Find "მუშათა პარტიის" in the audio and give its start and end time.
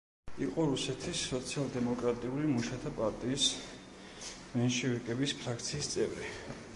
2.53-3.49